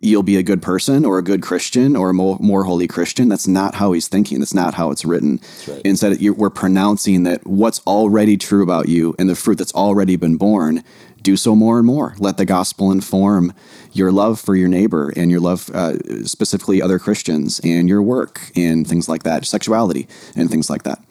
[0.00, 3.28] you'll be a good person or a good Christian or a more, more holy Christian.
[3.28, 4.38] That's not how he's thinking.
[4.38, 5.40] That's not how it's written.
[5.68, 5.82] Right.
[5.84, 10.36] Instead, we're pronouncing that what's already true about you and the fruit that's already been
[10.36, 10.82] born
[11.22, 12.14] do so more and more.
[12.18, 13.52] Let the gospel inform
[13.92, 18.50] your love for your neighbor and your love, uh, specifically other Christians, and your work
[18.56, 21.02] and things like that, sexuality and things like that.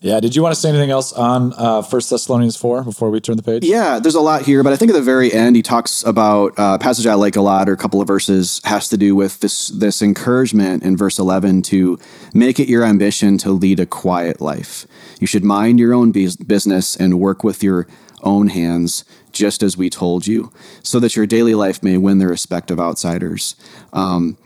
[0.00, 0.20] Yeah.
[0.20, 3.36] Did you want to say anything else on uh, First Thessalonians four before we turn
[3.36, 3.64] the page?
[3.64, 6.54] Yeah, there's a lot here, but I think at the very end he talks about
[6.56, 9.40] uh, passage I like a lot, or a couple of verses has to do with
[9.40, 11.98] this this encouragement in verse 11 to
[12.32, 14.86] make it your ambition to lead a quiet life.
[15.20, 17.86] You should mind your own business and work with your
[18.22, 22.26] own hands, just as we told you, so that your daily life may win the
[22.26, 23.56] respect of outsiders.
[23.92, 24.36] Um,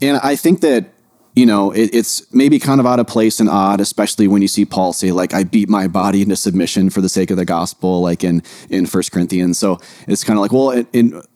[0.00, 0.86] and I think that
[1.34, 4.48] you know it, it's maybe kind of out of place and odd especially when you
[4.48, 7.44] see paul say like i beat my body into submission for the sake of the
[7.44, 9.58] gospel like in in first corinthians.
[9.58, 10.84] So it's kind of like well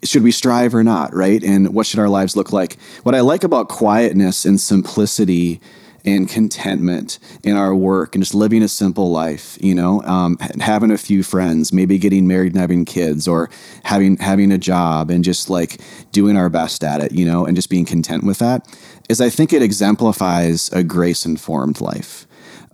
[0.05, 1.43] should we strive or not right?
[1.43, 2.79] And what should our lives look like?
[3.03, 5.61] What i like about quietness and simplicity
[6.05, 10.93] and contentment in our work and just living a simple life, you know, um, having
[10.93, 13.51] a few friends, maybe getting married and having kids or
[13.83, 15.81] having, having a job and just like
[16.13, 18.69] doing our best at it, you know, and just being content with that
[19.09, 22.27] is I think it exemplifies a grace informed life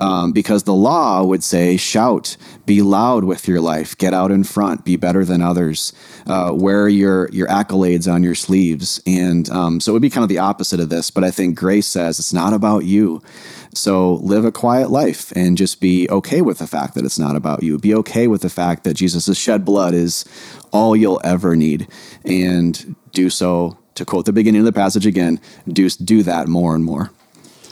[0.02, 4.42] um, because the law would say, shout, be loud with your life, get out in
[4.42, 5.92] front, be better than others,
[6.26, 10.24] uh, wear your your accolades on your sleeves, and um, so it would be kind
[10.24, 11.10] of the opposite of this.
[11.10, 13.22] But I think grace says it's not about you.
[13.74, 17.36] So live a quiet life and just be okay with the fact that it's not
[17.36, 17.78] about you.
[17.78, 20.26] Be okay with the fact that Jesus' shed blood is
[20.72, 21.86] all you'll ever need,
[22.24, 23.78] and do so.
[23.96, 27.10] To quote the beginning of the passage again, do do that more and more.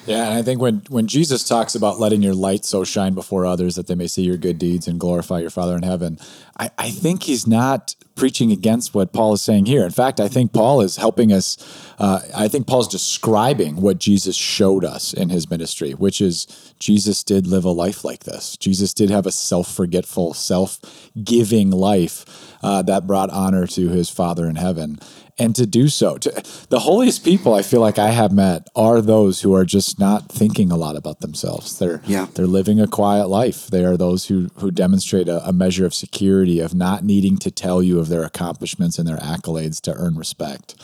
[0.07, 3.45] Yeah, and I think when when Jesus talks about letting your light so shine before
[3.45, 6.19] others that they may see your good deeds and glorify your Father in heaven,
[6.59, 9.85] I, I think he's not preaching against what Paul is saying here.
[9.85, 11.57] In fact, I think Paul is helping us.
[11.99, 17.23] Uh, I think Paul's describing what Jesus showed us in his ministry, which is Jesus
[17.23, 18.57] did live a life like this.
[18.57, 20.81] Jesus did have a self forgetful, self
[21.23, 24.99] giving life uh, that brought honor to his Father in heaven
[25.41, 26.19] and to do so.
[26.19, 26.31] To,
[26.69, 30.29] the holiest people I feel like I have met are those who are just not
[30.29, 31.79] thinking a lot about themselves.
[31.79, 32.27] They're yeah.
[32.35, 33.67] they're living a quiet life.
[33.67, 37.51] They are those who who demonstrate a, a measure of security of not needing to
[37.51, 40.77] tell you of their accomplishments and their accolades to earn respect.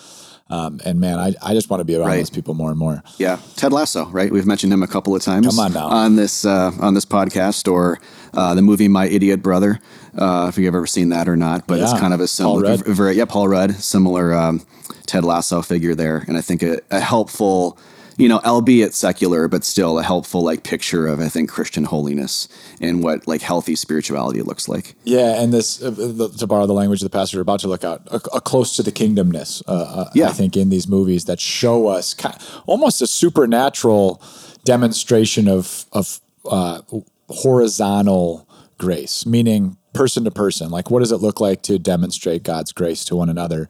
[0.49, 2.19] Um, and man, I, I just want to be around right.
[2.19, 3.03] those people more and more.
[3.19, 4.31] Yeah, Ted Lasso, right?
[4.31, 5.49] We've mentioned him a couple of times.
[5.49, 5.87] Come on now.
[5.89, 7.99] on this uh, on this podcast, or
[8.33, 9.81] uh, the movie My Idiot Brother.
[10.17, 11.91] Uh, if you've ever seen that or not, but yeah.
[11.91, 14.65] it's kind of a similar, very yeah, Paul Rudd, similar um,
[15.07, 17.77] Ted Lasso figure there, and I think a, a helpful
[18.19, 22.49] you know, albeit secular, but still a helpful like picture of I think Christian holiness
[22.81, 24.95] and what like healthy spirituality looks like.
[25.05, 27.85] Yeah, and this uh, the, to borrow the language of the pastor about to look
[27.85, 29.63] at a, a close to the kingdomness.
[29.67, 30.29] Uh, uh, yeah.
[30.29, 34.23] I think in these movies that show us kind almost a supernatural
[34.65, 36.81] demonstration of of uh,
[37.29, 38.49] horizontal
[38.79, 40.71] grace, meaning person to person.
[40.71, 43.69] Like, what does it look like to demonstrate God's grace to one another?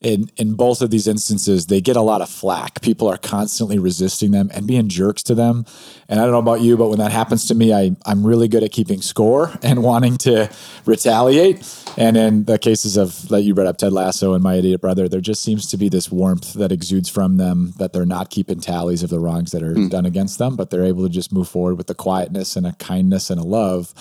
[0.00, 2.82] In in both of these instances, they get a lot of flack.
[2.82, 5.64] People are constantly resisting them and being jerks to them.
[6.08, 8.46] And I don't know about you, but when that happens to me, I, I'm really
[8.46, 10.50] good at keeping score and wanting to
[10.84, 11.66] retaliate.
[11.96, 15.08] And in the cases of that you brought up, Ted Lasso and my idiot brother,
[15.08, 18.60] there just seems to be this warmth that exudes from them that they're not keeping
[18.60, 19.90] tallies of the wrongs that are mm.
[19.90, 22.72] done against them, but they're able to just move forward with a quietness and a
[22.74, 23.94] kindness and a love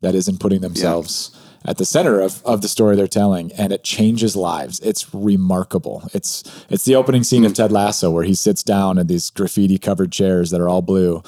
[0.00, 1.30] that isn't putting themselves.
[1.32, 4.80] Yeah at the center of, of the story they're telling and it changes lives.
[4.80, 6.08] It's remarkable.
[6.14, 7.46] It's it's the opening scene mm.
[7.46, 10.82] of ted lasso where he sits down in these graffiti covered chairs that are all
[10.82, 11.22] blue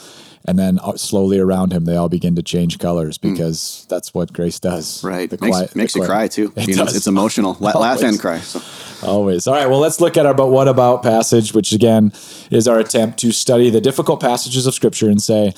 [0.45, 3.33] and then uh, slowly around him they all begin to change colors hmm.
[3.33, 3.89] because mm.
[3.89, 5.03] that's what grace does.
[5.05, 5.29] Right.
[5.29, 6.53] The makes, quiet, makes you cry too.
[6.57, 7.57] It you know, it's emotional.
[7.61, 8.61] Laugh and cry so.
[9.07, 9.47] always.
[9.47, 12.13] All right well let's look at our but what about passage which again
[12.51, 15.53] is our attempt to study the difficult passages of scripture and say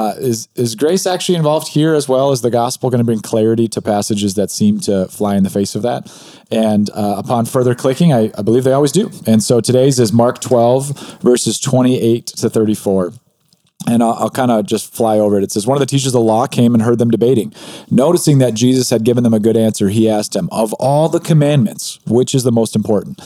[0.00, 2.32] uh, is is grace actually involved here as well?
[2.32, 5.50] Is the gospel going to bring clarity to passages that seem to fly in the
[5.50, 6.10] face of that?
[6.50, 9.10] And uh, upon further clicking, I, I believe they always do.
[9.26, 13.12] And so today's is Mark 12, verses 28 to 34.
[13.88, 15.44] And I'll, I'll kind of just fly over it.
[15.44, 17.52] It says, One of the teachers of the law came and heard them debating.
[17.90, 21.20] Noticing that Jesus had given them a good answer, he asked him, Of all the
[21.20, 23.20] commandments, which is the most important?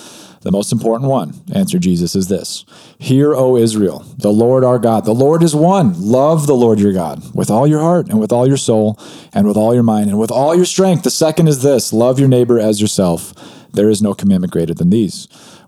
[0.44, 2.66] The most important one, answered Jesus, is this
[2.98, 5.94] Hear, O Israel, the Lord our God, the Lord is one.
[5.98, 8.98] Love the Lord your God with all your heart and with all your soul
[9.32, 11.02] and with all your mind and with all your strength.
[11.02, 13.32] The second is this love your neighbor as yourself.
[13.72, 15.28] There is no commandment greater than these.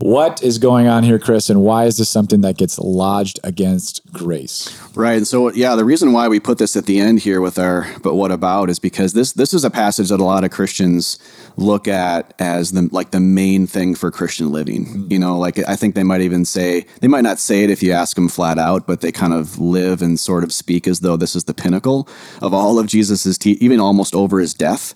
[0.00, 4.00] What is going on here, Chris, and why is this something that gets lodged against
[4.12, 4.78] grace?
[4.94, 5.16] Right.
[5.16, 7.86] And so, yeah, the reason why we put this at the end here with our
[8.02, 11.18] "but what about" is because this this is a passage that a lot of Christians
[11.56, 14.86] look at as the like the main thing for Christian living.
[14.86, 15.12] Mm-hmm.
[15.12, 17.82] You know, like I think they might even say they might not say it if
[17.82, 21.00] you ask them flat out, but they kind of live and sort of speak as
[21.00, 22.08] though this is the pinnacle
[22.40, 24.94] of all of Jesus's te- even almost over his death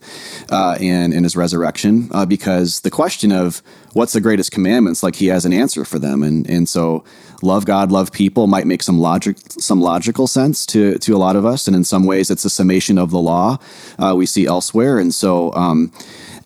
[0.52, 3.62] uh, and in his resurrection, uh, because the question of
[3.92, 4.52] what's the greatest
[5.00, 7.04] like he has an answer for them and and so
[7.40, 11.36] love god love people might make some logic some logical sense to to a lot
[11.36, 13.56] of us and in some ways it's a summation of the law
[14.00, 15.92] uh, we see elsewhere and so um,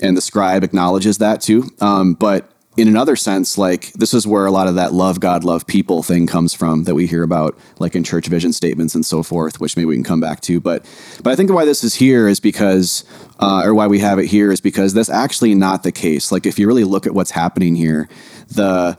[0.03, 4.45] and the scribe acknowledges that too um, but in another sense, like this is where
[4.45, 7.59] a lot of that love God, love people thing comes from that we hear about,
[7.79, 10.61] like in church vision statements and so forth, which maybe we can come back to.
[10.61, 10.85] But,
[11.23, 13.05] but I think why this is here is because,
[13.41, 16.31] uh, or why we have it here is because that's actually not the case.
[16.31, 18.09] Like if you really look at what's happening here,
[18.49, 18.99] the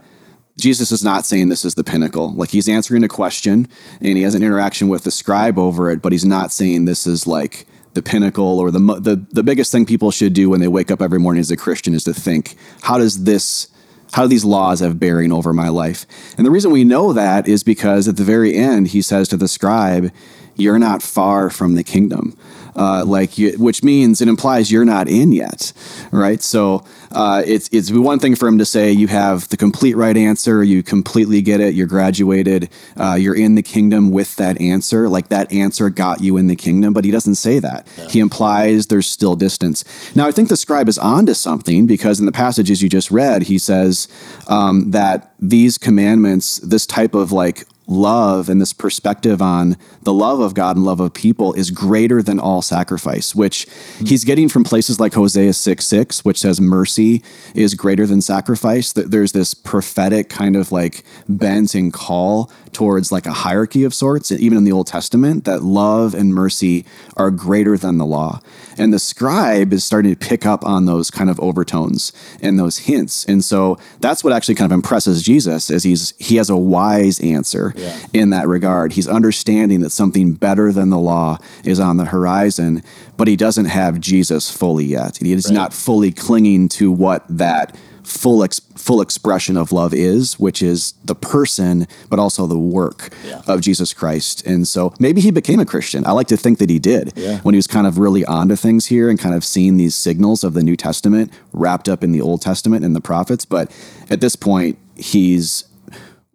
[0.57, 2.33] Jesus is not saying this is the pinnacle.
[2.33, 3.67] Like he's answering a question
[4.01, 7.05] and he has an interaction with the scribe over it, but he's not saying this
[7.05, 10.67] is like the pinnacle or the, the the biggest thing people should do when they
[10.67, 13.67] wake up every morning as a Christian is to think, how does this
[14.13, 16.05] how do these laws have bearing over my life?
[16.37, 19.37] And the reason we know that is because at the very end he says to
[19.37, 20.11] the scribe,
[20.55, 22.37] you're not far from the kingdom
[22.77, 25.73] uh, like you, which means it implies you're not in yet,
[26.11, 26.41] right?
[26.41, 30.15] So uh, it's it's one thing for him to say you have the complete right
[30.15, 35.09] answer, you completely get it, you're graduated, uh, you're in the kingdom with that answer,
[35.09, 37.87] like that answer got you in the kingdom, but he doesn't say that.
[37.97, 38.07] Yeah.
[38.09, 39.83] He implies there's still distance.
[40.15, 43.43] Now I think the scribe is onto something because in the passages you just read,
[43.43, 44.07] he says
[44.47, 50.39] um, that these commandments, this type of like love and this perspective on the love
[50.39, 54.05] of God and love of people is greater than all sacrifice, which mm-hmm.
[54.05, 57.23] he's getting from places like Hosea 6 6, which says mercy
[57.55, 58.91] is greater than sacrifice.
[58.91, 63.93] That there's this prophetic kind of like bent and call towards like a hierarchy of
[63.93, 68.41] sorts, even in the Old Testament, that love and mercy are greater than the law.
[68.77, 72.77] And the scribe is starting to pick up on those kind of overtones and those
[72.79, 73.25] hints.
[73.25, 77.19] And so that's what actually kind of impresses Jesus is he's he has a wise
[77.19, 77.97] answer yeah.
[78.13, 78.93] in that regard.
[78.93, 82.83] He's understanding that something better than the law is on the horizon,
[83.17, 85.17] but he doesn't have Jesus fully yet.
[85.17, 85.53] He is right.
[85.53, 87.75] not fully clinging to what that
[88.07, 93.13] full ex- full expression of love is, which is the person, but also the work
[93.25, 93.41] yeah.
[93.47, 94.45] of Jesus Christ.
[94.47, 96.05] And so maybe he became a Christian.
[96.05, 97.39] I like to think that he did yeah.
[97.39, 100.43] when he was kind of really onto things here and kind of seeing these signals
[100.43, 103.43] of the New Testament wrapped up in the Old Testament and the prophets.
[103.43, 103.71] But
[104.09, 105.65] at this point, he's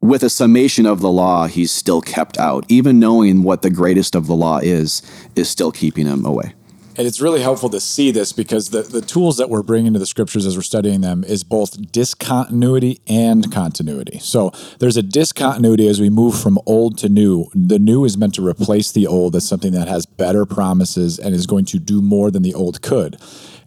[0.02, 2.64] with a summation of the law, he's still kept out.
[2.68, 5.00] Even knowing what the greatest of the law is,
[5.36, 6.54] is still keeping him away.
[6.96, 9.98] And it's really helpful to see this because the, the tools that we're bringing to
[9.98, 14.18] the scriptures as we're studying them is both discontinuity and continuity.
[14.18, 17.46] So there's a discontinuity as we move from old to new.
[17.54, 21.34] The new is meant to replace the old as something that has better promises and
[21.34, 23.16] is going to do more than the old could.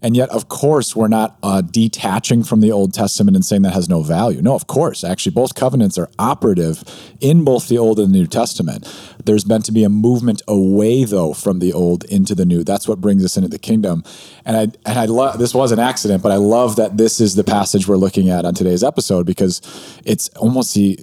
[0.06, 3.74] And yet, of course, we're not uh, detaching from the Old Testament and saying that
[3.74, 4.40] has no value.
[4.40, 5.04] No, of course.
[5.04, 6.84] Actually, both covenants are operative
[7.22, 8.86] in both the Old and the New Testament.
[9.26, 12.64] There's meant to be a movement away, though, from the Old into the New.
[12.64, 14.04] That's what brings us into the kingdom.
[14.46, 17.36] And I and I love this was an accident, but I love that this is
[17.36, 19.62] the passage we're looking at on today's episode because
[20.06, 21.00] it's almost the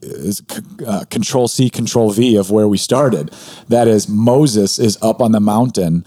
[0.87, 3.31] uh, Control C, Control V of where we started.
[3.69, 6.05] That is, Moses is up on the mountain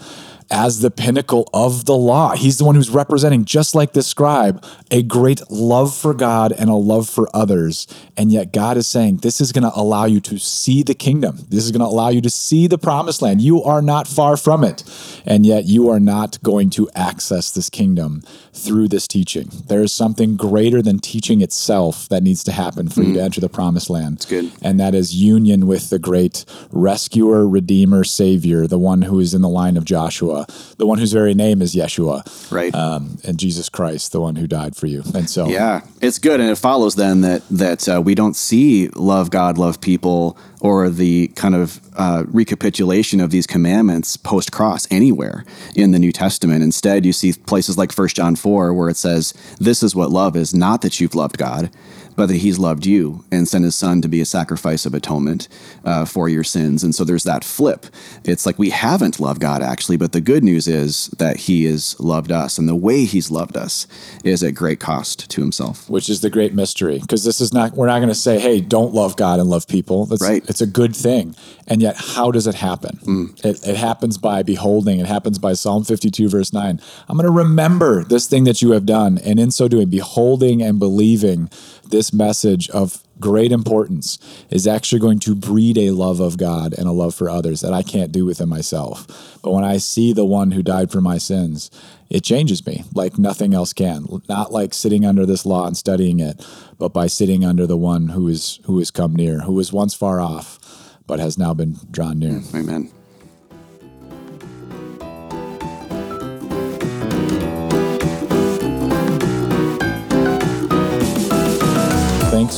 [0.50, 2.34] as the pinnacle of the law.
[2.34, 6.70] He's the one who's representing, just like the scribe, a great love for God and
[6.70, 7.86] a love for others.
[8.16, 11.38] And yet, God is saying, This is going to allow you to see the kingdom.
[11.48, 13.40] This is going to allow you to see the promised land.
[13.40, 14.84] You are not far from it.
[15.26, 18.22] And yet, you are not going to access this kingdom
[18.52, 19.50] through this teaching.
[19.66, 23.08] There is something greater than teaching itself that needs to happen for mm.
[23.08, 23.24] you to mm.
[23.24, 24.18] enter the promised land.
[24.18, 24.52] That's good.
[24.62, 29.42] And that is union with the great rescuer, redeemer, savior, the one who is in
[29.42, 32.74] the line of Joshua Yeshua, the one whose very name is Yeshua, right?
[32.74, 35.02] Um, and Jesus Christ, the one who died for you.
[35.14, 38.88] And so, yeah, it's good, and it follows then that that uh, we don't see
[38.88, 44.86] love God, love people, or the kind of uh, recapitulation of these commandments post cross
[44.90, 46.62] anywhere in the New Testament.
[46.62, 50.36] Instead, you see places like First John four where it says, "This is what love
[50.36, 51.70] is: not that you've loved God."
[52.16, 55.48] But that he's loved you and sent his son to be a sacrifice of atonement
[55.84, 56.82] uh, for your sins.
[56.82, 57.86] And so there's that flip.
[58.24, 61.98] It's like we haven't loved God actually, but the good news is that he has
[62.00, 62.58] loved us.
[62.58, 63.86] And the way he's loved us
[64.24, 65.88] is at great cost to himself.
[65.88, 66.98] Which is the great mystery.
[66.98, 69.68] Because this is not, we're not going to say, hey, don't love God and love
[69.68, 70.06] people.
[70.06, 70.48] That's, right.
[70.48, 71.36] It's a good thing.
[71.68, 72.98] And yet, how does it happen?
[73.02, 73.44] Mm.
[73.44, 76.80] It, it happens by beholding, it happens by Psalm 52, verse 9.
[77.08, 79.18] I'm going to remember this thing that you have done.
[79.18, 81.50] And in so doing, beholding and believing
[81.90, 84.18] this message of great importance
[84.50, 87.72] is actually going to breed a love of God and a love for others that
[87.72, 89.38] I can't do within myself.
[89.42, 91.70] But when I see the one who died for my sins,
[92.10, 94.06] it changes me like nothing else can.
[94.28, 96.44] Not like sitting under this law and studying it,
[96.78, 99.94] but by sitting under the one who is who has come near, who was once
[99.94, 100.58] far off,
[101.06, 102.42] but has now been drawn near.
[102.54, 102.90] Amen.